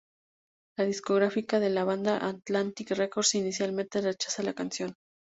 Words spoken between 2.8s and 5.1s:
Records inicialmente rechaza la canción.